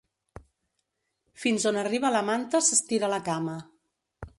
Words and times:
Fins 1.43 1.69
on 1.73 1.79
arriba 1.83 2.13
la 2.17 2.25
manta 2.33 2.65
s'estira 2.71 3.13
la 3.17 3.25
cama. 3.33 3.61